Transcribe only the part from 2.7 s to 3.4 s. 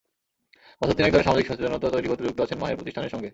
প্রতিষ্ঠানের সঙ্গে।